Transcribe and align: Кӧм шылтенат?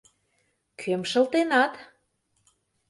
Кӧм 0.79 1.01
шылтенат? 1.11 1.73